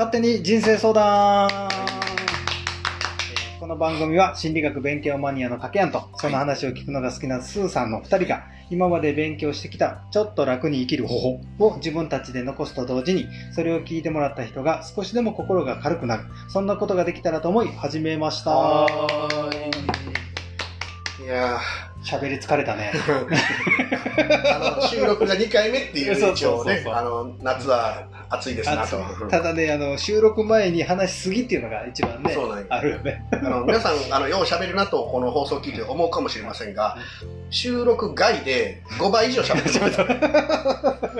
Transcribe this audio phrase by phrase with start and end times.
[0.00, 18.86] 勝手に人生相談、えーこの番組は心理学勉強マニアの掛けやんと、その話を聞くのが好きなスーさんの2人が、今まで勉強してきたちょっと楽に生きる方法を自分たちで残すと同時に、それを聞いてもらった人が少しでも心が軽くなる、そんなことができたらと思い始めました。
[21.20, 21.24] い。
[21.24, 21.58] いや
[22.02, 22.92] 喋り疲れたね。
[22.94, 23.28] ー
[24.56, 28.96] あの、収録が2回目っていう一応ねあの、夏は暑いですなと。
[29.28, 33.26] ただね、あの、収録前に話しすぎっていうのが一番ね、そうなんよあるよね。
[33.32, 36.96] あの皆さん、あの、よう喋るなと、この放送を聞いて思うかもしれませんが、
[37.50, 39.78] 収録外で5倍以上喋って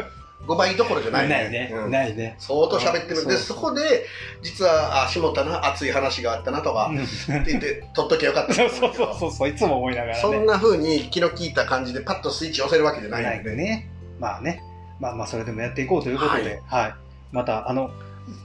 [0.01, 0.05] る。
[0.47, 2.35] 5倍どころじゃない、ないね、うんないね。
[2.39, 4.07] 相当喋ってるんで、そそこで、
[4.43, 10.21] 実は、あ、下田な熱い話があったなとか、って言って、撮っときゃよかった そうそううそうそういつも思いながらね。
[10.21, 13.91] そんな風に気の利いた感じでパッとスイッチ押せるわけじゃないないので、ね。
[14.19, 14.63] まあね。
[15.01, 16.95] まあまあ、それでもやっていこうということで、はい。
[17.33, 17.91] また、あの、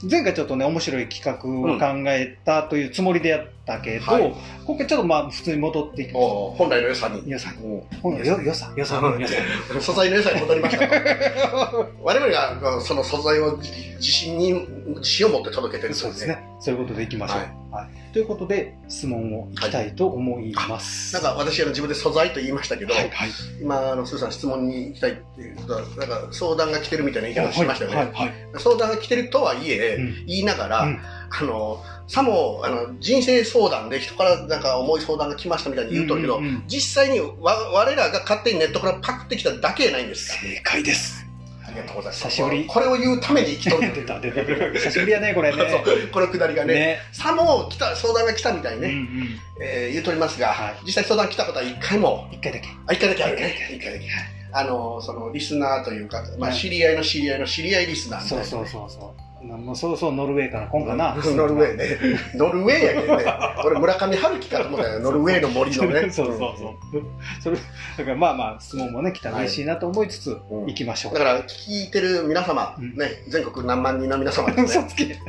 [0.09, 4.33] 前回ちょっとね、面白い企画を考えたというつもりでやったけど、はい
[4.65, 7.29] 今回ちょっとまあ、普通に戻っていきましお本来の良さに。
[7.29, 7.97] 良さにうんた。
[7.97, 9.35] ほんのよ、良さ、良さの良さ。
[9.79, 11.85] 素材の良さに戻りましたと。
[12.01, 14.53] 我々がその素材を自自信に、
[14.97, 16.27] 自信を持って届けてるといそうです。
[16.27, 16.47] ね。
[16.59, 17.39] そういうことでいきましょう。
[17.73, 18.13] はい。
[18.13, 21.13] ということで、質問をいきたいと思います。
[21.13, 23.29] なんか私あの自分で素材と言いましたけど、はい、はい。
[23.61, 28.33] 今あのスーさん質問に行きたいっていうことはなんか相談が来てるみたいな言い方しましたよね、はい、はい。
[28.57, 36.63] 相談が来てるとはいえ、うん言いながら、うんあのさもあの人生相談で人からなんか重い相談が来ましたみたいに言うとるけど、うんうんうん。
[36.67, 40.29] 実際にわ我らが勝手にネットからパクってきただけやないんです。
[40.29, 41.25] か正解です。
[41.67, 42.23] ありがとうございます。
[42.25, 42.65] 久しぶり。
[42.67, 44.43] これを言うために生きとる出た、出た。
[44.43, 45.57] 久しぶりやね、これね。
[45.69, 46.73] そうこのくだりがね。
[46.73, 46.99] ね。
[47.11, 49.39] さも来た相談が来たみたいにね、うんうん。
[49.61, 50.75] えー言うとりますが、はい。
[50.85, 52.27] 実際相談来たことは一回も。
[52.31, 52.67] 一回だけ。
[52.87, 53.55] あ一回だけあるね。
[53.73, 54.05] 一回だけ。
[54.51, 56.59] あのそのリスナーというか、まあ、はい。
[56.59, 59.24] 知り合いの知り合いの知り合いリスナーみたいなそうそうそうそう。
[59.45, 61.15] もうそろそろノルウェーから今かな。
[61.35, 61.85] ノルウェーね。
[62.35, 63.25] ノルウェーやけどね。
[63.65, 64.99] 俺村上春樹かと思ったよ。
[64.99, 66.09] ノルウェーの森のね。
[66.11, 67.03] そうそうそう。
[67.41, 67.57] それ、
[67.97, 71.13] だからまあまあ、質問もね、来たら嬉しいなと思いつつ、うん行きましょう。
[71.13, 75.19] だから聞いてる皆様、うんね、全国何万人の皆様ですね。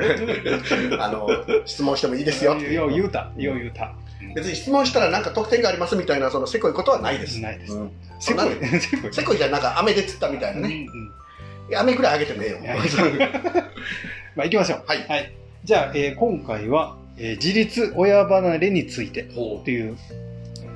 [0.99, 1.29] あの、
[1.65, 2.55] 質問してもいいですよ。
[2.57, 3.31] よう言うた。
[3.37, 3.93] よう言うた。
[4.35, 7.41] 別に質問したらなんか得点がありますみたいな、そのせこいことはないです。
[7.41, 8.49] ないですうんせこい。
[9.13, 9.37] せこい。
[9.37, 10.87] じゃなんか飴で釣ったみたいなね。
[10.91, 11.13] うんうん
[11.69, 12.65] いや飴ぐらいあげてねえよい。
[12.65, 12.77] や
[14.37, 14.85] まあ行きましょう。
[14.87, 15.05] はい。
[15.09, 15.33] はい。
[15.65, 19.97] じゃあ、えー今回は、えー自立親離れについてほという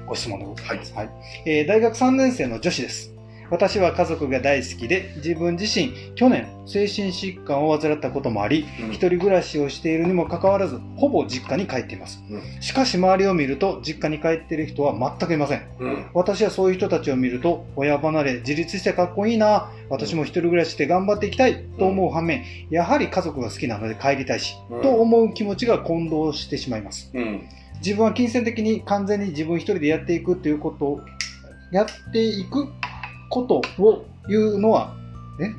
[0.07, 0.95] ご質問でございます。
[0.95, 1.11] はい。
[1.47, 3.10] えー大学3年生の女子です。
[3.51, 12.23] 私は家族が大好きで、自分自身、去年、精神疾患を患ったこともあり、うん一人暮らしをしているにもかかわらず、ほぼ実家に帰っています。
[12.31, 15.63] うんしかし周りを見ると、実家に帰っている人は全くいません。
[15.81, 16.07] うん。
[16.15, 27.11] 私はそういう人たちを見ると、親離れ、自立してかっこいいな、私も一人暮らしして頑張っていきたいと思う反面、やはり家族が好きなので帰りたいし、うんと思う気持ちが混同してしまいます。
[27.13, 27.43] うん。
[27.85, 31.01] 自分は金銭的に完全に自分一人でやっていくということを、
[31.73, 32.69] やっていく
[33.31, 34.95] ことを言うのは、
[35.41, 35.51] え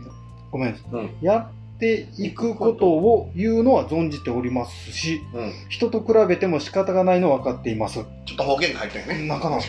[0.52, 0.90] ごめんなさい。
[0.92, 1.09] うん。
[1.22, 5.54] やっていくことを言うのは存じておりますし、うん。
[5.70, 7.96] 人と比べても仕方がないのは分かっています。
[7.96, 8.04] ちょ
[8.36, 9.28] っと方言が入ったよね。
[9.28, 9.64] なかなか。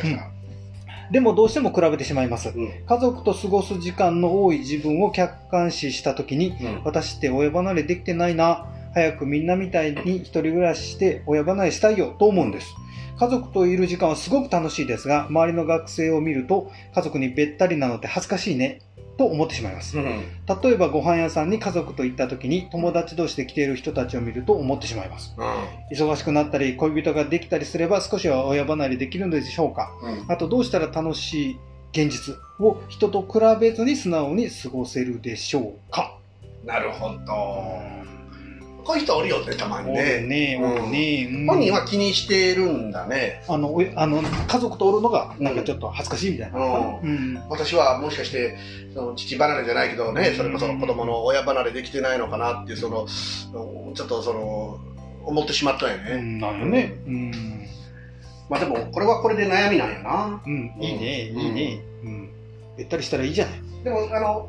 [1.11, 2.51] でもどうしても比べてしまいます。
[2.51, 2.71] うん。
[2.87, 6.83] 家族と過ごす時間の多い自分を客観視したときに、うん。
[6.85, 12.75] 私って親離れできてないな、早くみんなみたいに一人暮らしして親離れしたいよと思うんです。
[13.19, 18.81] 家族といる時間はすごく楽しいですが、周りの学生を見ると、家族にべったりなのって恥ずかしいね、
[19.19, 19.99] と思ってしまいます。
[19.99, 20.05] うん。
[20.05, 25.34] 例えばご飯屋さんに家族と行った時に友達同士で来ている人たちを見ると思ってしまいます。
[25.93, 30.33] 忙しくなったり恋人ができたりすれば少しは親離れできるのでしょうかうん。
[30.33, 31.59] あとどうしたら楽しい
[31.93, 36.17] 現実を人と比べずに素直に過ごせるでしょうか
[36.65, 38.22] なるほど。
[38.84, 40.20] こういう人おるよね、たまにね。
[40.20, 40.59] ね、ね。
[40.60, 43.43] うん本人は気にしてるんだね。
[43.48, 46.59] あの、おあの、家族とおるのが、なんかちょっと恥ずかしいみたいな。
[46.59, 47.43] うんうん。
[47.48, 48.56] 私はもしかして、
[48.94, 53.06] その父離れじゃないけどね、それこそ子供の親離れできてないのかなっていう、その、
[53.87, 54.79] うんちょっとその、
[55.25, 56.12] 思ってしまったんよね。
[56.12, 56.94] うん、なんよね。
[57.06, 57.69] うん。
[58.49, 60.43] まあでも、これはこれで悩みなんやな。
[60.44, 61.81] うん、いいね、うんいいね。
[62.05, 62.31] うん。
[62.76, 63.62] べったりしたらいいじゃない。
[63.85, 64.49] でも、あの、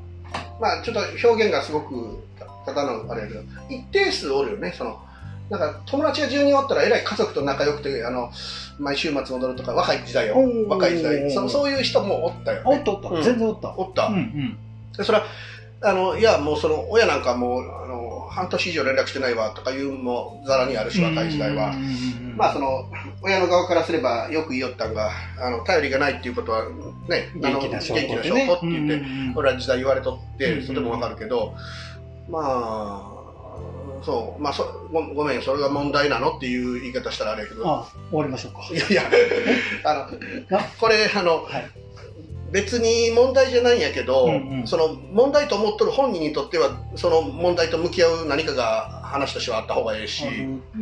[0.60, 2.24] まあちょっと表現がすごく、
[2.66, 5.00] ただのあれやけど、一定数おるよね、その、
[5.50, 8.32] なんか友達が10人おったらえらい家族と仲良くて、あの、
[8.80, 10.36] 毎週末戻るとか、若い時代よ。
[10.68, 11.32] 若い時代。
[11.32, 12.64] そそういう人もおったよ、ね。
[12.66, 13.74] おっとおった、うん全然おった。
[13.78, 14.08] おった。
[14.08, 14.58] うん、うん。
[14.98, 15.26] でそれは
[15.86, 22.90] あのいやもうその親なんかもうあの半年以上連絡してないわとかいうのもざらにあるし若い時代は、うんうんうんまあその
[23.22, 26.66] 親の側からすればよく言いよったんがあの頼りがないっていうことは
[27.08, 31.54] ねあの元気な証拠って言って、うんうんうん俺ら時代言われとって、うんそれでもわかるけど、
[32.30, 33.14] まあ
[34.04, 38.68] そう、まあそご、ごめん、それが問題なのっていう言い方したらあれやけど、あ、終わりましょうか。
[38.72, 39.04] いやいや、
[39.86, 41.72] あのあ、これ、あの、はい。
[42.52, 44.68] 別に問題じゃないんやけど、うんうん。
[44.68, 50.24] その問題と思っとる本人にとっては、その問題と向き合う何かが話としてはあった方がいいし、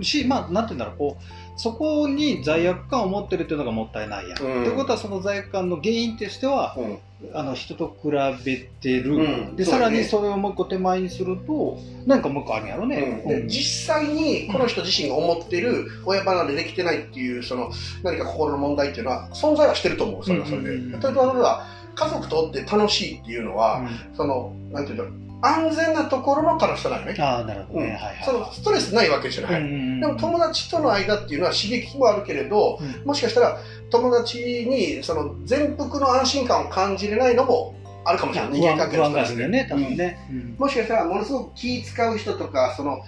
[0.01, 1.23] し、まあ、なんて言うんだろう、こう、
[1.55, 4.37] そこに罪悪感を持ってるっていうのがもったいないやん。
[4.37, 4.65] と、うん。
[4.65, 6.99] いうことは、その罪悪感の原因としては、うん
[7.33, 8.09] あの人と比
[8.45, 9.21] べてる、う
[9.51, 9.55] ん。
[9.55, 13.23] でさらにそれをもう一個手前にすると、なんかもう一個あるんやろね。
[13.27, 17.71] で実際にこの人自身が思ってる親離れできてないっていうその
[18.03, 20.23] 何か心の問題っていうのは存在はしてると思う。
[20.23, 20.75] それはそれで、うん。
[20.75, 27.87] うんうん例えば家族とおって楽しいっていうのは、そのなんていうんだろう安全なところの楽しさだよね、ああ、なるほどね。
[27.87, 27.93] うん。
[27.93, 28.23] はいはい。
[28.23, 29.61] そのストレスないわけじゃない、
[29.99, 33.05] でも友達との間っていうのは刺激もあるけれど、うん。
[33.05, 33.57] もしかしたら
[33.89, 34.37] 友達
[34.69, 38.59] にその全幅の安心感を感じれないのもあるかもしれない。
[38.59, 39.47] 人間関係のストレスで。
[39.47, 40.19] ね、多分ね。
[40.29, 40.55] うん。
[40.57, 43.01] もしかしたらものすごく気使う人とかその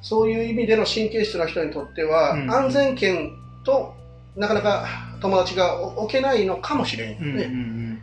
[0.00, 2.50] そういう意味での神経質な人にとっては、うん。
[2.50, 3.30] 安全圏
[3.64, 3.94] と
[4.36, 4.86] なかなか
[5.20, 8.02] 友達が置けないのかもしれんよね、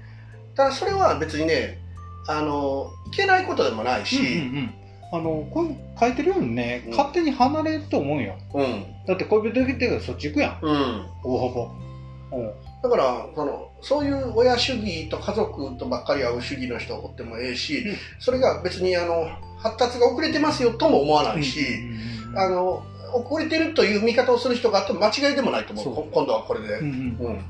[0.55, 1.80] ただそれは別にね
[2.27, 4.73] あのいけないことでもないし、うんうんうん。
[5.13, 6.91] あのこう書いてるようにね、うん。
[6.91, 8.35] 勝手に離れると思うよ。
[8.53, 8.85] うん。
[9.07, 11.05] だって恋人できてそっち行くやん、うん。
[11.23, 12.37] 大ほぼ。
[12.37, 12.51] うん。
[12.81, 17.95] だからそのそういう親主義と家族とばっかり会う主義の人おってもええし、うん。
[18.19, 19.27] それが別にあの
[19.57, 22.83] 発達が遅れてますよとも思わないし、うんうあの
[23.13, 26.09] 遅れてるという見方をする人があっても間違いでもないと思う。
[26.11, 26.79] 今度はこれで。
[26.79, 27.27] うんうん。
[27.27, 27.45] うん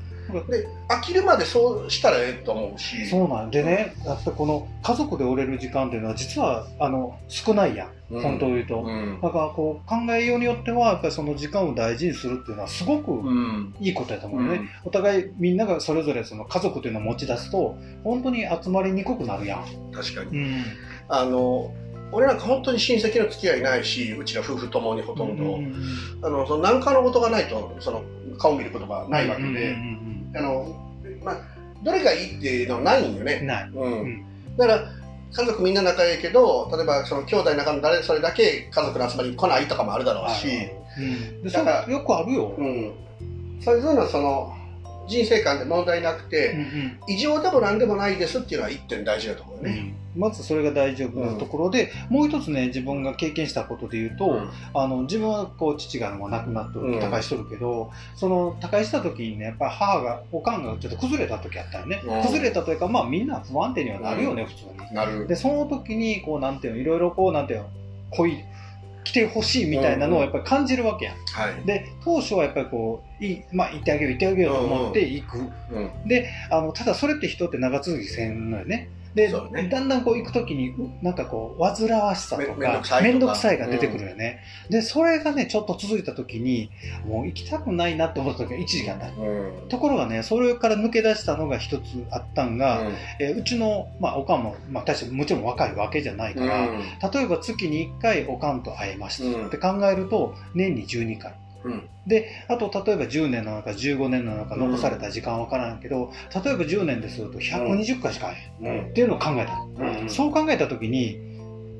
[0.48, 3.06] で飽きるまでそうしたらええと思うし。
[3.06, 3.50] そうなん。
[3.50, 8.22] でね、やっぱりこの家族で折れる時間っていうのは実はあの少ないやん、うん。
[8.22, 8.82] 本当を言うと。
[8.82, 9.20] うん。
[9.20, 13.74] だからこう考えようによってはやっぱりその時間を大事にするっていうのはすごくうん。
[13.80, 14.68] いいことやと思うよね、うん。
[14.84, 20.38] お互いみんながそれぞれその家族というのを持ち出すと本当に集まりにくくなるやん、確かに。
[20.38, 20.64] うん、
[21.08, 21.72] あの
[22.12, 25.74] 俺なんか本当に親戚の付き合いないしうちら夫婦ともにほとんど、うん
[26.22, 28.04] あのその何かのことがないとその
[28.38, 30.76] 顔見ることがないわけで、うんうんあの
[31.22, 31.36] まあ、
[31.82, 34.00] どれがいいっていうのはないんようんね、ない、うん。
[34.02, 34.24] うん。
[34.56, 34.88] だから
[35.32, 40.48] 家族みんな仲いいけど例えばその兄弟の中の誰それだけ家族の集まりに来ないとかもあるだろうし、
[40.98, 42.92] うん、だかられよくあるよ、うん、
[43.60, 44.54] そういうのはその
[45.08, 47.00] 人生観で問題なくて、うんうん。
[47.08, 49.94] 異常でも何でもないですっていうのは一点大事だと思うよね。
[50.14, 54.50] まずそれが大丈夫なところで、もう一つね自分が経験したことで言うと、うん。
[54.74, 62.22] あの自分はこう父がもう亡くなってうん他界しとるけど、その他界した時にねやっぱり母がおかんがちょっと崩れた時あったよね、うん。
[62.22, 64.48] 崩れたというかまあみんな不安定にはなるよね、うん。
[64.48, 64.94] 普通に。
[64.94, 65.26] なる。
[65.26, 67.70] でその時にこうなんていうのいろいろこうなんていうの
[68.10, 68.44] 恋
[69.04, 71.66] 来てほしいみたいなのをやっぱり感じるわけやん、はい。
[71.66, 75.90] で当初はやっぱりこういいまあ行ってあげよう行ってあげようと思って行く、うん。
[76.50, 79.68] あのただそれって人って長続きせんのよねでね。
[79.68, 83.12] だんだんこう行く時にうなんかこう煩わしさとめめんどかくさいとか。
[83.12, 86.70] 面倒くさいが出てくるよね、でそれがねちょっと続いた時に
[87.06, 89.68] もう行きたくないなって思った時が一時間だうん。
[89.68, 92.94] ところがねそれから抜け出したのが一つあったんが、うん。
[93.20, 96.78] えーうちの、まあ、おかんも、まあ、確かにもちろん若いわけじゃないから、うん。
[96.78, 101.88] 例えば月に1回おかんと会えましたって考えると年に12回うん。
[102.06, 106.12] であと例えば10年なのか15年なのか残された時間は分からんけど、
[106.44, 108.90] 例えば10年ですると120回しか会えへん、うん。
[108.90, 109.60] っていうのを考えた、
[110.00, 110.08] うん。
[110.08, 111.18] そう考えた時に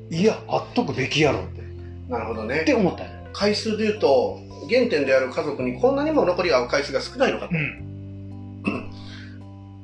[0.09, 1.61] いや会っとくべきやろって。
[2.09, 3.03] なるほどっねて思った。
[3.03, 7.53] よ、回数で言うと原点である家族にこんなにも残りが合う回数が少ないのかと、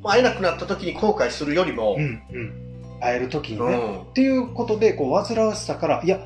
[0.07, 2.21] 会えなくなった時に後悔するよりも、うん。
[2.31, 2.53] うん。
[3.01, 4.01] 会える時にね、うん。
[4.01, 6.19] っていうことでこう煩わしさからいや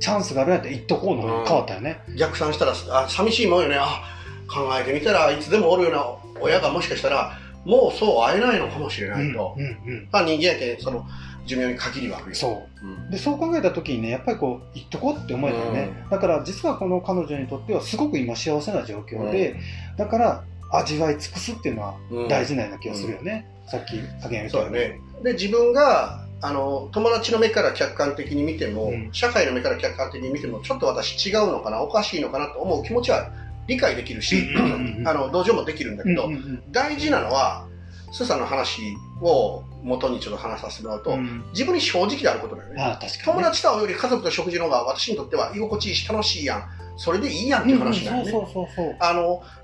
[0.00, 3.76] チャンスがあるんやったら行っとこうの変わったよね、逆算したらあ寂しいもんよね。
[3.78, 4.02] あ
[4.48, 10.08] 考えてみたらいつでもおるような親がもしかしたらもうそう会えないのかもしれないと、うんうんうん。
[10.10, 11.06] まあ、人間やけんその
[11.46, 12.34] 寿命に限りはあるよ。
[12.34, 12.86] そう。
[12.86, 13.10] うん。
[13.10, 19.56] でそう考えた時にねやっぱりこう行っとこうって思えたよね、だから実はこの彼女にとってはすごく今幸せな状況で、
[19.96, 22.28] だから味わい尽くすっていうのはうん。
[22.28, 24.50] 大事なような気がするよね、さっき加減言ったように。
[24.50, 25.00] そうだね。
[25.22, 29.08] で自分があの友達の目から客観的に見ても、うん。
[29.12, 33.30] 社会の目から客観的に見てもちょっと私違うのかなおかしいのかなと思う気持ちは
[33.68, 34.48] 理解できるし、
[35.06, 36.28] あの同情もできるんだけど、
[36.72, 37.68] 大事なのは
[38.10, 38.82] スーさんの話
[39.22, 41.18] を元にちょっと話させてもらうと、うん。
[41.18, 42.82] うん自分に正直であることだよね。
[42.82, 46.64] ああ確かに、ね、友達と会うより家族と食事の方が私にとっては居心地いいし楽しいやん。
[46.96, 48.30] それでいいやんっていう話だよね、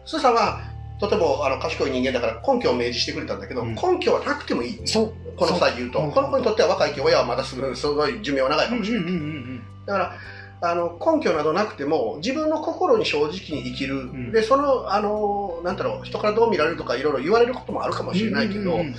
[0.06, 0.60] スーさんは
[0.98, 3.74] とてもあの賢い人間だから根拠を明示してくれたんだけど、うん。
[3.74, 4.80] 根拠はなくてもいい。
[4.86, 5.14] そう。
[5.36, 6.00] この際言うと。
[6.00, 10.14] この子にとっては若い親はまだすごい寿命は長いかもしれない、うんうんうんだから
[10.60, 14.32] あの根拠などなくても自分の心に正直に生きる、ん。
[14.32, 18.94] でそのあのなんだろう人からどう見られるとかいろいろ言われることもあるかもしれないけど、うんうんうん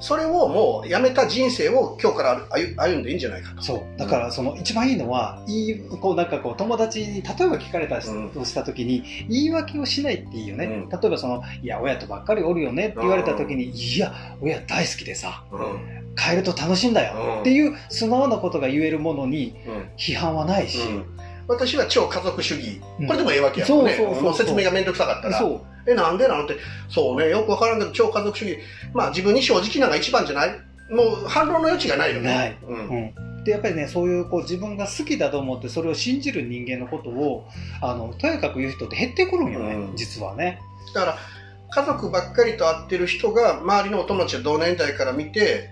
[0.00, 3.62] それをもうやめた人生を今日から歩歩んでいいんじゃないかと。
[3.62, 3.98] そう。
[3.98, 10.66] だから、その、一番いいのは、いい、こう、なんかこう、友達に、例えば聞かれたしうんとしたときに、言い訳をしないっていいよね。
[10.66, 10.88] うん。
[10.88, 16.06] 例えば、その、いや、親とばっかりおるよねって言われたときに、いや、親大好きでさ、うん。
[16.16, 19.90] 帰ると楽しいんだようんっていう素直なことが言えるものにうん。
[19.98, 21.06] 批判はないし、うん
[21.48, 23.06] 私は超家族主義、うん。
[23.06, 23.96] これでもええわけやもんね、
[24.34, 25.42] 説明がめんどくさかったら。
[25.88, 26.56] え、なんでなのって、
[26.88, 28.58] そうね、よくわからんけど、超家族主義、
[28.92, 30.50] まあ自分に正直なのが一番じゃない？
[30.90, 32.34] もう反論の余地がないよね。
[32.34, 32.58] ない。
[32.66, 32.88] うん。
[32.88, 37.48] うん、でやっぱりねそういうこう自分が好きだと思ってそれを信じる人間のことを
[37.80, 39.96] あのとやかく言う人って減ってくるんよね、うん。
[39.96, 40.60] 実はね。
[40.94, 41.18] だから、
[41.68, 45.68] 家族ばっかりと会ってる人が、周りのお友達や同年代から見て、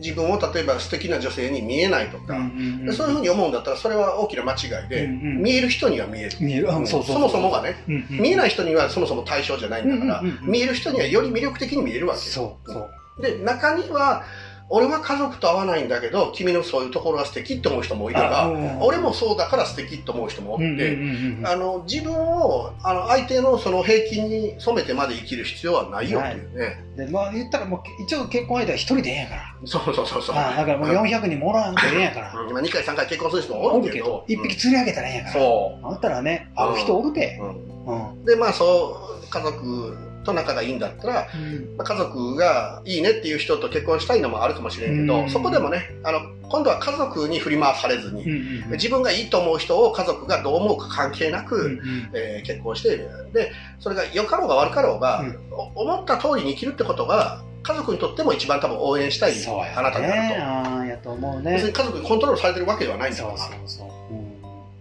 [0.00, 6.36] 自分を例えば素敵な女性に見えないとか、んそういうふうに思うんだったら、それは大きな間違いで、うんうん見える人には見える。
[6.40, 6.72] 見える。
[6.72, 12.20] あそもそもがね、うんうん見えない人にはそもそも対象じゃないんだから、見える人にはより魅力的に見えるわけ。
[12.20, 12.78] よそうそ
[13.18, 13.22] う。
[13.22, 14.24] で、中には、
[14.68, 18.80] 俺は家族と会わないんだけど、君のそういうところが素敵って思う人もいれば、うん。
[18.82, 20.98] 俺もそうだから素敵って思う人もおって、
[21.44, 26.84] あの自分をあの相手のその平均に染めてまで生きる必要はないよっていうね。
[26.96, 29.42] でまあ言ったらもう一応結婚相手は一人でええんやから。
[29.64, 30.36] そうそうそうそう。
[30.36, 32.34] あだからもう400人もらわんとええんやから。
[32.34, 32.50] うん。
[32.50, 38.10] 今2回3回結婚する人もおるけどど、一匹釣り上げたらええんやから、そあんたらね会う人おるでう、、うん。
[38.10, 38.24] うん。
[38.24, 39.96] でまあそう家族
[40.26, 41.28] と仲がいいんだったら、
[41.76, 45.30] まあ、家族がいいねっていう人と結婚したいのもあるかもしれんけど、うん。
[45.30, 48.24] そこでもねあの今度は家族に振り回されずに、
[48.72, 52.10] 自分がいいと思う人を家族がどう思うか関係なく、うんうん。
[52.14, 52.96] えー結婚して
[53.32, 55.38] でそれが良かろうが悪かろうが、うん。
[55.50, 59.32] お思った通りに生きるってことが家族にとっても一番多分応援したい
[59.76, 61.54] あなたであるああやと思うと、ね。
[61.54, 63.38] 別に家族にコントロールされてるわけではないんだそうから。
[63.40, 63.90] そうそう、う。
[63.90, 63.92] ん、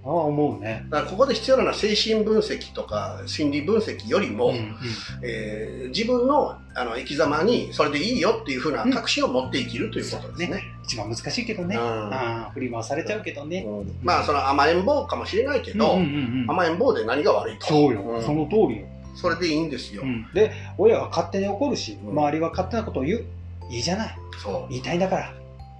[0.05, 0.85] ああ思うね。
[0.89, 4.75] だからここで必要なのは精神分析とか心理分析よりも、うんうん。
[5.23, 10.61] えー自分のあの生き様にそれでいいよっていうふうな確信を持って生きるということですね。
[10.83, 11.81] 一番難しいけどね、うん。
[11.81, 13.83] ああ振り回されちゃうけどね、う。
[13.83, 16.51] んまあその甘えん坊かもしれないけど、うんうんうんうん。
[16.51, 17.67] 甘えん坊で何が悪いと。
[17.67, 18.23] そうよ、ん。
[18.23, 20.27] その通りよ、それでいいんですよ、うん。
[20.33, 22.11] で親は勝手に怒るし、うん。
[22.11, 23.25] 周りは勝手なことを言う。
[23.71, 24.15] いいじゃない。
[24.43, 24.69] そう。
[24.69, 25.33] 言いたいんだから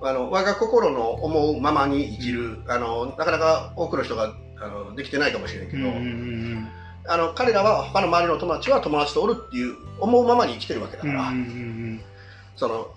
[0.08, 6.68] あの我が心の思うままに生きるあのなかなか多くの人があのできてないかもしれんけど、うんうんうん
[7.08, 12.02] あの彼らは他の周りの友達は友達とおるっていう思うままに生きてるわけだうんから、うんうん。
[12.56, 12.88] その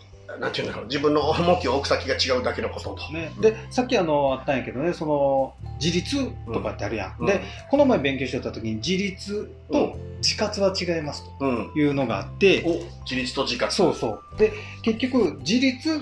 [0.40, 2.94] なんていうんだろう自分の重きを置く先が違うだけのこと。
[2.94, 3.02] と。
[3.10, 7.26] うんね、でさっきあのあったんやけどねその自立とかってあるやん、うん。
[7.26, 14.38] でこの前勉強してた時に自立と自活は違いますうん、というのがあって、お自立と自覚そうそう。
[14.38, 16.00] で、結局、自立、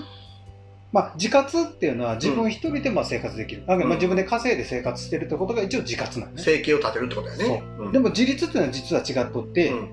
[0.93, 3.61] まあ、自活っていうのは自分一人でまあ生活できる。
[3.61, 6.41] だからまあうん自分で稼いで生活してるってことが一応自活なんね。
[6.41, 7.63] 生計を立てるってことだよね。
[7.79, 9.89] うんでも自立っていうのは実は違っとって、うん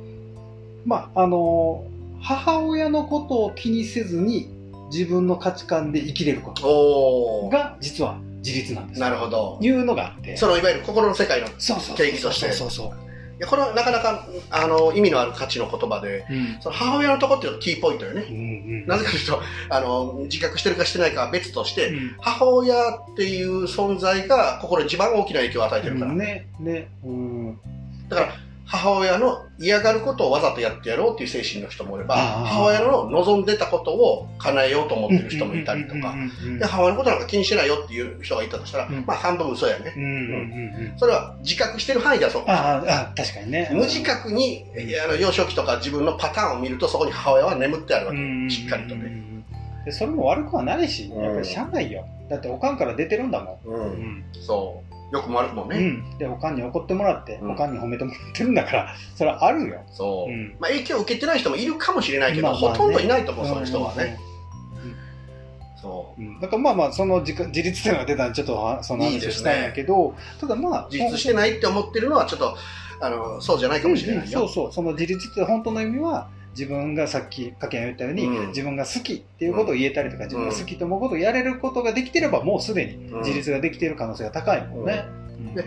[0.84, 4.48] まあ、あのー母親のことを気にせずに
[4.90, 9.58] 自分の価値観で生きれることが実は自立なんですなるほど。
[9.60, 10.36] いうのがあって。
[10.36, 13.03] そのいわゆる心の世界の定義としてそうそうそう。
[13.38, 16.56] やこれはなかなかあの意味のある価値の言葉で、うん。
[16.60, 18.22] その母親のとこっていうのがキーポイントよね。
[18.28, 18.40] うんう
[18.84, 18.86] ん。
[18.86, 27.60] なぜかというとあの自覚してるかしてないかは別として、うん母親っていう存在が心に一番大きな影響を与えてるから、ね、ね、うん。
[28.08, 28.32] だから
[28.66, 36.14] 母親の嫌がることをわざとやってやろうっていう精神の人もいれば母親の望んでたことを叶えようと思ってる人もいたりとか。
[36.58, 39.04] で母親のことなんか気にしてないよっていう人がいたとしたら、うん。
[39.06, 39.92] まあ半分嘘やね。
[39.96, 40.98] うんうんうんうん。
[40.98, 43.70] それは自覚してる範囲ではそうあああ確かにね。
[43.72, 49.44] 無自覚にいやあの幼少期とか自分のパターンを見るとそこに母親は眠ってあるわけ、しっかりとね、ね
[49.84, 52.06] でそれも悪くはないしうんやっぱりしゃあないよ。
[52.30, 53.68] だっておかんから出てるんだもん。
[53.68, 53.82] うん。
[53.82, 54.24] うん。
[54.32, 56.18] そうよくも悪くもね、うん。
[56.18, 57.52] でおかんに怒ってもらってうん。
[57.52, 59.82] おかんに褒めてもらってるんだからそれはあるよ。
[59.90, 60.56] そう、うん。
[60.58, 62.68] まあ、影響を受けてない人もいるかもしれないけど、まあまあね。
[62.68, 64.18] ほとんどいないと思う、そういう人はね、
[65.84, 66.20] そう。
[66.20, 66.40] ん。
[66.40, 69.50] だからまあまあその自自立っていうのが出たんでちょっとそのいいですね。
[69.50, 72.56] 話をしたんやけどただまあう自立してないって思ってるのはちょっと
[73.00, 74.72] あのそうじゃないかもしれないよ、そうそう。
[74.72, 78.48] その自立って本当の意味は自分がさっきかけん言ったように、うん。
[78.48, 83.18] 自分が好きっていうことを言えたりとか、自分が好きと思うことをやれることができてればもうすでにうん。
[83.20, 85.04] 自立ができている可能性が高いもんね。
[85.38, 85.54] うん。
[85.54, 85.64] で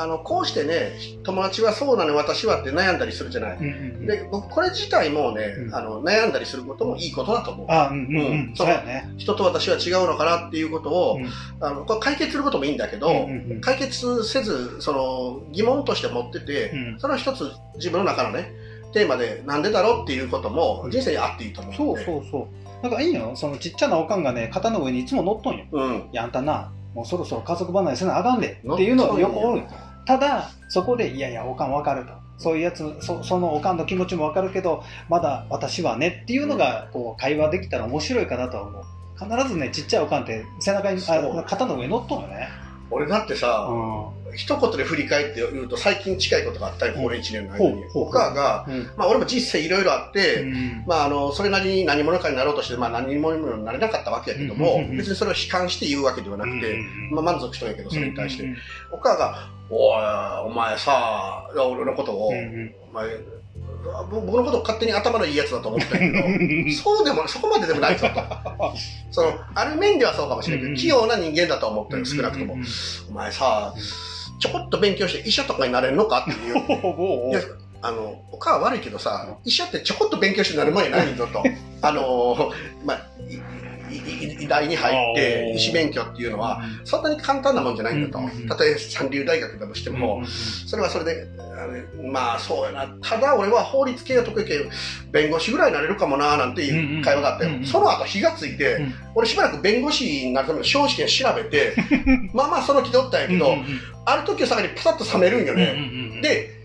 [0.00, 0.92] あのこうしてね
[1.24, 4.06] 友達はそうなの私はって悩んだりするじゃない、うんうんうん。
[4.06, 5.74] で僕これ自体もね、うん。
[5.74, 7.66] あの悩んだりすることもいいことだと思う。
[7.68, 8.52] あうんうんうん、うん。
[8.54, 9.12] そね。
[9.16, 11.28] 人と私は違うのかなっていうことを、うん。
[11.60, 17.00] あのこれ解決することもいいんだけど、うんうんうん解決せずその疑問として持ってて、うん。
[17.00, 18.52] その一つ自分の中のね
[18.98, 20.90] テーマでなんでだろうっていうこともうん。
[20.90, 22.48] 人生にあっていいと思うそうそうそ
[22.80, 22.82] う。
[22.82, 25.64] だからいいよ、そのちっちゃなおかんがね、肩の上にいつも乗っとんよ。
[25.72, 25.94] うん。
[26.12, 28.60] いや、あんたな、もうそろそろ家族離れせなあかんで。
[28.72, 29.28] っていうのがよ。
[29.28, 29.66] くおるよ。
[30.06, 32.12] ただ、そこで、いやいや、おかんわかると。
[32.38, 38.84] そういうやつそそのおかんの気持ちもわかるけどまだ私はねっていうのがこう会話できたら面白いかなとは思う。
[39.18, 42.48] 必ずねちっちゃいおかんって背中にあ肩の上に乗っとるよね、
[42.90, 47.02] 俺だってさ、う一言で振り返って言うと最近近いことがあったよ、うん。
[47.02, 47.72] これ1年の間に。
[47.72, 48.08] ほうほう。
[48.08, 48.90] お母が、んうん。
[48.96, 50.84] まあ俺も人生いろいろあって、うん。
[50.86, 57.10] まああの、それなりに何者かになろうとして、まあ何者にもなれなかったわけやけども、別にそれを悲観して言うわけではなくて、うん。
[57.12, 58.44] まあ満足しとんやけど、それに対して。
[58.44, 58.56] うん。
[58.92, 62.32] お母が、おい、お前さ、俺のことを、お
[62.92, 63.37] 前、ぼ
[64.10, 68.14] 僕のことを勝手に頭のいいやつだと思ってたけど、う んそうでも、そこまででもないぞと。
[69.10, 72.64] その、ある面ではそうかもしれないけど、うん器用な人間だと思ってる、少なくともうん。
[73.10, 73.74] お前さ、
[74.40, 76.64] ちょこっと勉強して医者とかになれるのかっていう。
[76.96, 77.40] おいや
[77.80, 81.42] あの、お母は悪いけどさ、医者ってちょこっと勉強してなるもんやないぞと。
[81.80, 82.52] あの、
[82.84, 83.06] まあ、
[83.90, 88.24] 医大に入って医師免許っていうのは、そんなに簡単なもんじゃないんだと。
[88.48, 90.22] たとえ三流大学だとしても、
[90.66, 91.26] それはそれで、
[92.02, 92.96] まあそうやな。
[93.02, 94.68] ただ俺は法律系が得意け
[95.10, 97.64] 弁護士ぐらいになれるかもななんていう会話があったよ。
[97.64, 101.74] その後火がついて、うん俺しばらく弁護士になるための司法試験調べて、
[102.32, 103.56] まあまあその気でおったんやけど、
[104.04, 106.20] ある時を境にパタッと冷めるんよね。
[106.22, 106.57] で、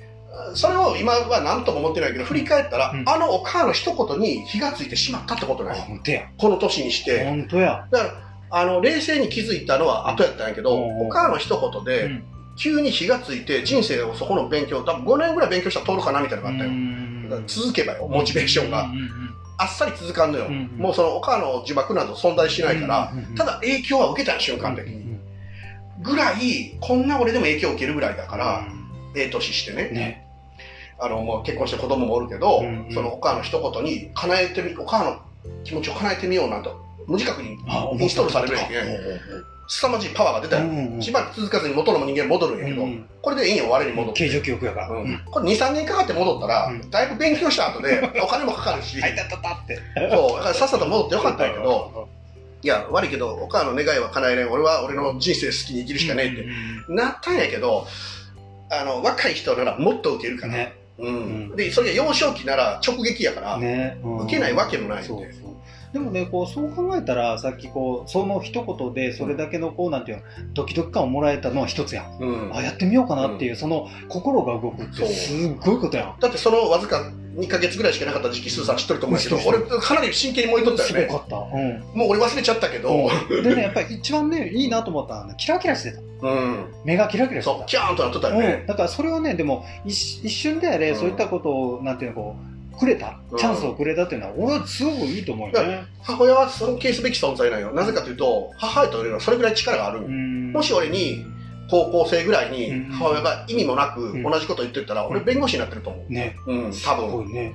[0.55, 3.03] それを今は何とも思ってないけど、振り返ったら、うん。
[3.07, 6.29] あのお母の一言に火がついてしまったってことあなんよ本当や。
[6.37, 7.25] この年にして。
[7.25, 7.87] 本当や。
[7.91, 8.13] だから、
[8.49, 11.07] あの、冷静に気づいたのは後やったんやけど、うん。
[11.07, 12.23] お母の一言で、うん。
[12.55, 17.43] 急に火がついて人生をそこの勉強、多分5年ぐらい勉強したら通るかなみたいなのがあったよ。
[17.47, 18.87] 続けばよ、モチベーションが。
[19.57, 20.45] あっさり続かんのよ。
[20.47, 25.17] うんもうそのお母の呪縛など存在しないから、うんうんうんただ影響は受けたよ、瞬間的に。
[26.01, 28.67] ぐらい、こんな俺でも影響を受けるぐらいだから、
[29.15, 29.89] ええ年してね。
[29.89, 30.22] ね
[30.99, 32.93] あの、もう結婚して子供もおるけど、うんうん。
[32.93, 35.21] そのお母の一言に叶えてみ、お母の
[35.63, 38.75] 気持ちを叶えてみようなんと、無自覚にあインストールされるやんけ
[39.67, 40.65] 凄まじいパワーが出たよ。
[40.65, 41.01] うんうん。
[41.01, 44.27] しばらく続かずに元の人間戻るんやけど、うんこれでいいよ、我に戻って。
[44.27, 44.89] 形状記憶やから。
[44.89, 45.21] うん。
[45.31, 46.89] これ2、3年かかって戻ったら、うん。
[46.89, 49.79] だいぶ勉強した後で、お金もかかるし、はいたたたって。
[50.11, 52.09] そう、だからさっさと戻ってよかったんやけど、
[52.61, 57.87] いや、悪いけど、お母の願いは叶えれん、俺は俺の人生好きに生きるしかねえって、なったんやけど、
[58.69, 60.53] あの、若い人ならもっと受けるから。
[60.53, 60.73] ね。
[60.75, 60.82] うん。
[60.97, 61.55] うん。
[61.55, 63.99] で、それが幼少期なら直撃やから、ね。
[64.03, 65.07] 受けないわけもないんで。
[65.07, 65.53] そうそう。
[65.93, 70.23] でもねこうそう考えたらさっきこうその一言でそれだけのこうなんていうの
[70.55, 72.17] ドキドキ感をもらえたのは一つやん。
[72.19, 72.55] うん。
[72.55, 76.19] あやってみようかなっていう、その心が動くってすっごいことやん。
[76.19, 81.01] だってそのわずか2ヶ月ぐらいしかなかった時期、スーさん知っとると思うけど、俺かなり真剣に燃えとったよね。
[81.01, 81.79] すごかった、うん。
[81.93, 86.65] もう俺忘れちゃったけど、でねやっぱり一番ねいいなと思ったのはねキラキラしてたうん。
[86.85, 87.57] 目がキラキラしてた。
[87.57, 88.63] そう、キャーンとなっとったようん、ね。
[88.67, 90.95] だからそれはねでも一一瞬であれ、うん。
[90.95, 92.35] そういったことをなんていうのこ
[92.73, 93.19] うくれた。
[93.31, 93.37] うん。
[93.37, 97.71] チャンスをくれたっていうのは俺はすごくいいと思うよね、母親は尊敬すべき存在なんよ。
[97.73, 100.01] なぜかというと、母親というのはそれぐらい力がある。
[100.01, 101.25] もし俺に、
[101.69, 102.91] 高校生ぐらいにうん。
[102.91, 104.21] 母親が意味もなくん。
[104.21, 106.35] 同じこと言ってたら、俺弁護士になってると思ね。
[106.45, 106.53] う。
[106.53, 107.31] うん、す多分。
[107.31, 107.53] ね、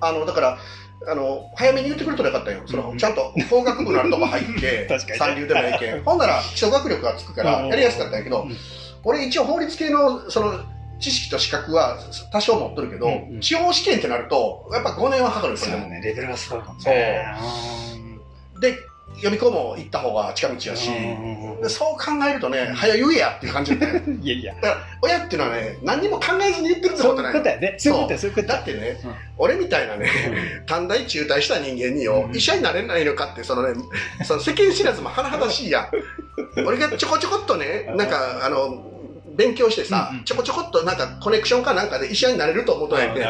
[0.00, 0.58] あの、だから、
[1.08, 2.62] あの、早めに言ってくれたらよかったよ。
[2.66, 6.02] その、うんちゃんと法学部のあるとこ入って 三流でもええけん。
[6.04, 7.68] ほんなら、基礎学力がつくから、うん。
[7.68, 8.56] やりやすかったんやけどうん、
[9.04, 10.60] 俺一応法律系の、その、
[10.98, 11.96] 知識と資格は
[12.30, 13.42] 多少持っとるけどうんう、ん。
[13.42, 15.88] 司法試験ってなると、やっぱ5年はかかるんですよそう。
[15.88, 16.00] ね。
[16.04, 17.24] レベルがすごいかもね。
[18.60, 18.76] で、
[19.22, 20.90] 予備校も行った方が近道やし、
[21.68, 24.02] そう考えるとね、早言えやっていう感じだよね。
[24.22, 24.54] いやいや。
[24.54, 27.76] だから、親っていうのはね、何にも考えずに言ってるってそうことないのいうことやね。
[27.78, 28.30] そういうことやそう。
[28.30, 28.54] いうことや。
[28.54, 29.14] だってね、うん。
[29.38, 30.08] 俺みたいなね、
[30.66, 32.36] 短大中退した人間によ、うん。
[32.36, 33.74] 医者になれないのかって、そのね、
[34.24, 35.82] その世間知らずも甚だしいや。
[35.82, 35.90] ん。
[36.66, 38.99] 俺がちょこちょこっとね、なんか、あの、
[39.40, 43.20] 勉強してさ、ちょこちょこっとなんかコネクションかなんかで医者になれると思うとんやけ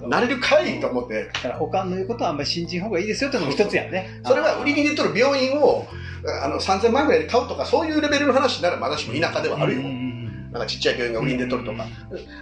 [0.00, 0.08] ど。
[0.08, 4.20] なれるかいと思って、だからおかんの言うことはあんまり信じん方がいいですよっていうのも一つやね。
[4.24, 5.86] それは売りに出とる病院を
[6.42, 9.82] あの3000万ぐらいで買うとか、そういうレベルの話ならまだしも田舎ではあるよ。
[10.50, 11.86] なんかちっちゃい病院が売りに出とるとか。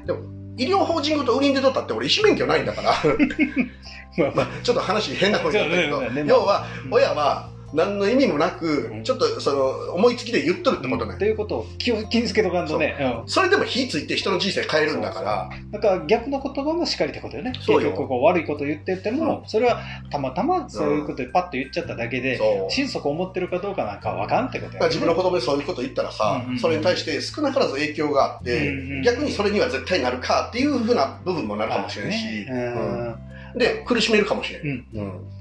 [0.07, 0.21] でも、
[0.57, 2.95] 医療法人ごと売りに出とったって俺医師免許ないんだから、
[4.17, 6.27] まあまあ、 ちょっと話変なことになったけど。
[6.27, 6.95] 要はうん。
[6.95, 11.17] 親は何の意味もなくうん、ちょっとその思いつきで言っとるってことね。
[11.19, 12.97] ということを気を気につけとかんとね。
[13.23, 13.27] う。
[13.27, 13.29] ん。
[13.29, 17.53] それでも火ついて人の人生変えるんだから、だから逆の言葉もしっかりってことよね。
[17.53, 22.39] 結局こう悪いこと言ってても、それはたまたまそういうことでパッと言っちゃっただけで。
[22.71, 33.17] 心底思ってるかどうかなんかわかんってことや、まあ、自分の子供にそういうこと言ったらさ、それに対して少なからず影響があって、逆にそれには絶対なるかっていうふうな部分もなるかもしれんし、あね。
[33.55, 33.59] うん。
[33.59, 34.63] で、苦しめるかもしれん。
[34.63, 34.87] うん。
[34.95, 35.38] うん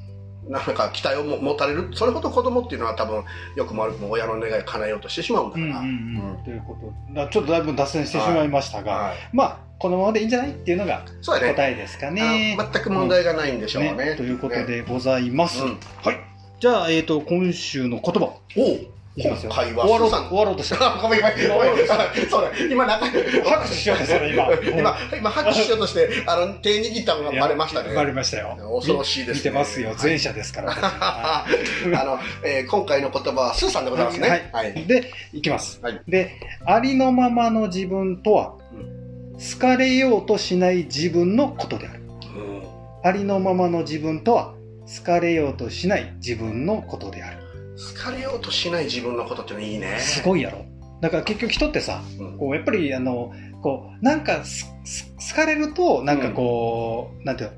[0.49, 3.23] なんか期待をも持たれる、それほど子供っていうのは多分、
[3.55, 5.79] よくも悪くも親の願いを叶えようとしてしまうんだから。
[5.79, 6.77] うんうんうんうんというこ
[7.13, 11.05] とちょっとだいぶ脱線してしまいましたが、はいまあこのままでいいんじゃないっていうのが。
[11.23, 12.55] 答えですかね。
[12.59, 13.93] あの全く問題がないんでしょうね。
[13.93, 15.63] ねということでございます。
[15.63, 16.17] うんはい。
[16.59, 18.33] じゃあ、えっ、と、今週の言葉。
[18.57, 19.51] おういきますよ。
[19.51, 20.77] 終わろう、 終わろうとした。
[21.01, 21.87] ごめんごめんごめん。
[22.29, 24.47] そうだ、今なんか、拍手しようとしたら今。
[24.77, 27.95] 今、今拍手しようとして、あの、手握ったのがバレましたね。
[27.95, 28.55] バレましたよ。
[28.75, 29.95] 恐ろしいですね見てますよ。
[30.01, 30.71] 前者ですから。
[30.71, 31.45] は
[31.99, 34.49] あの、えー今回の言葉はスーさんでございますね。
[34.51, 34.85] ははいい。
[34.85, 35.99] で、いきますはい。
[36.07, 36.31] で、
[36.65, 42.01] ありのままの自分とはう、好かれようとしない自分のことである。
[42.35, 42.63] うん
[43.03, 44.53] ありのままの自分とは、
[44.99, 47.36] 好かれようとしない自分のことである。
[47.77, 49.99] 好かれようとしない自分のことってのいいね。
[49.99, 50.65] すごいやろ。
[51.01, 57.57] だから結局人ってさ、うんこうやっぱりあの、こう、なんかすす好かれると、なんかこう、なんていうの、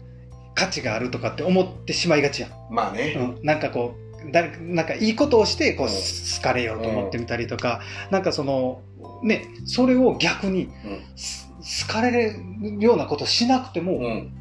[0.56, 2.52] 価値があるとかって思ってしまいがちやん。
[2.70, 3.16] まあね。
[3.18, 8.82] うん、なんかこう、誰なんかいいことをしてこう、うん好かれようと思ってみたりとか、なんかその
[9.24, 10.70] ねそれを逆に
[11.88, 12.36] 好かれる
[12.80, 14.39] ようなことしなくてもうん。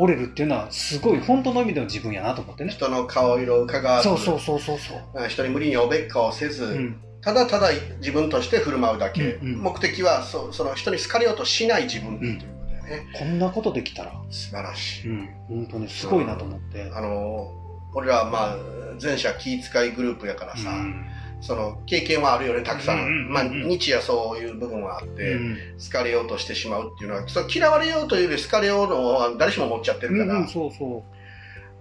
[0.00, 2.70] 折れるっていうのはすごい本当の意味での自分やなと思ってね。
[2.70, 5.28] 人の顔色を伺わず、そうそうそうそうそう。
[5.28, 9.34] 人に無理におべっかをせず、うん、ただただ自分として振る舞うだけ。
[9.34, 13.06] うんうん目的はそその人に好かれようとしない自分っていうことだよね。
[13.18, 15.08] こんなことできたら、素晴らしい。
[15.08, 16.90] うん、本当にすごいなと思って。
[16.94, 17.50] あの、
[17.92, 18.56] 俺らまあ、
[19.02, 21.04] 前者気遣いグループやからさ、うん
[21.40, 22.98] その経験はあるよね、たくさん。
[22.98, 31.04] うんうんうんうんまあ、日夜そういう部分はあって、うん好かれようとしてしまうっていうのは、そう嫌われようというより好かれようのは誰しも持っちゃってるから、うんうん、そうそ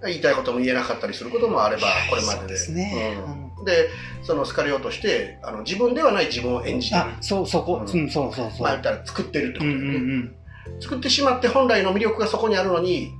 [0.06, 2.48] 言いたいことも言えなかったりすることもあれば、これまでで。
[2.50, 3.89] ですねうんで、
[4.22, 6.91] その好かれようとして、あの自分ではない自分を演じう。
[6.91, 8.62] てるあ。、そうそこ、うんうん、そうそうそう。
[8.62, 10.00] まあ言ったら作ってるってこうんうとだよね。
[10.00, 10.36] ん
[10.80, 13.12] 作ってしまって本来の魅力がそこにあるのに、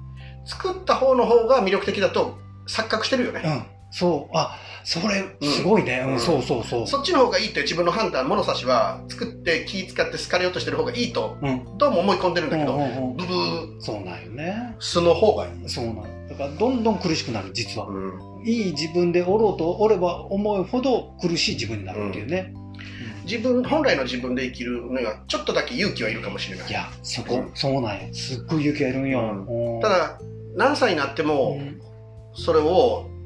[0.46, 3.68] 作った方の方が魅力的だと錯覚してるよね。
[3.90, 6.02] そう、あ、それ、すごいね。
[6.06, 6.88] うん、うんそうそうそう。
[6.88, 11.78] そっちの方がいいって自分の判断、物差しは作って気使って好かれようとしてる方がいいと、うん。
[11.78, 14.76] どうも思い込んでるんだけど、うんうんうんブブー、そうなんよね。
[14.80, 15.70] 素の方がいい。
[15.70, 17.88] そうなんよだからどんどん苦しくなる、実は。
[17.88, 22.54] うんいい自分でおろうとおれば思うほど苦しい自分になるっていうね。
[23.26, 26.70] 自分、本来の自分で生きるには、ちょっとだけ勇気はいるかもしれない。
[26.70, 28.14] いや、そこ、うんそうなんよ。
[28.14, 29.20] すっごい勇気がいるんよ。
[29.50, 30.20] うんた、だ、
[30.56, 31.82] 何歳になっても、うん
[32.40, 33.17] それを一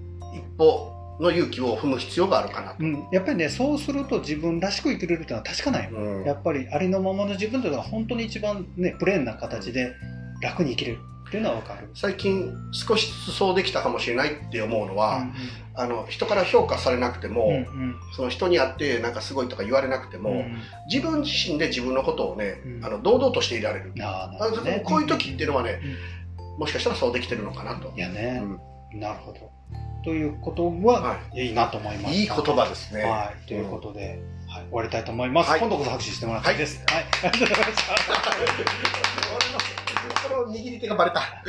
[0.62, 2.78] 歩の勇気を踏む必要があるかなと。
[2.80, 5.92] うん、やっぱりね、そうすると自分らしく生きれるっていうのは確かなん。
[5.92, 6.00] よ。
[6.00, 6.24] うん。
[6.26, 9.94] やっぱりありのままの自分というのは本当に一番ね、プレーンな形で
[10.42, 11.00] 楽に生きれる。
[11.28, 11.90] っていうのはわかる。
[11.94, 15.34] 最近少しずつそうできたかもしれないって思うのは、うん
[15.74, 17.96] あの人から評価されなくても、うんうん。
[18.14, 20.58] その人に会ってなんかすごいとか言われなくても、うん
[20.92, 22.86] 自分自身で自分のことをね、うん。
[22.86, 24.04] あの堂々としていられる、ね。
[24.84, 25.80] こういう時っていうのはね、
[26.58, 27.94] もしかしたらそうできてるのかなと。
[27.96, 28.44] い、やね、
[28.94, 29.61] うなるほど。
[30.04, 31.52] ということは、、はい。
[31.52, 32.22] いなと思いました。
[32.22, 35.50] いい言葉ですね、はい、ということで、はい、終わりたいと思います。
[35.50, 35.60] はい。
[35.60, 36.84] 今度こそ拍手してもらっていいです。
[36.88, 37.94] はい、ありがとうございました。
[40.34, 41.44] 俺の握り手がバレた